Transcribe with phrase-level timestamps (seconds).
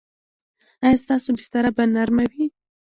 [0.85, 2.45] ایا ستاسو بستره به نرمه وي؟